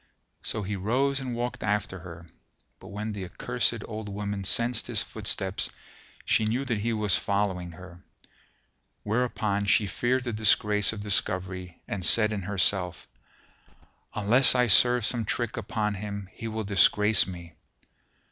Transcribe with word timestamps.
So 0.41 0.63
he 0.63 0.75
rose 0.75 1.19
and 1.19 1.35
walked 1.35 1.61
after 1.61 1.99
her; 1.99 2.25
but 2.79 2.87
when 2.87 3.11
the 3.11 3.23
accursed 3.23 3.83
old 3.87 4.09
woman 4.09 4.43
sensed 4.43 4.87
his 4.87 5.03
footsteps, 5.03 5.69
she 6.25 6.45
knew 6.45 6.65
that 6.65 6.79
he 6.79 6.91
was 6.91 7.15
following 7.15 7.73
her: 7.73 8.03
wherefore 9.03 9.63
she 9.67 9.85
feared 9.85 10.23
the 10.23 10.33
disgrace 10.33 10.91
of 10.91 11.01
discovery 11.03 11.79
and 11.87 12.03
said 12.03 12.33
in 12.33 12.41
herself, 12.41 13.07
"Unless 14.15 14.55
I 14.55 14.65
serve 14.65 15.05
some 15.05 15.23
trick 15.23 15.55
upon 15.55 15.93
him 15.93 16.29
he 16.33 16.47
will 16.47 16.63
disgrace 16.63 17.27
me." 17.27 17.53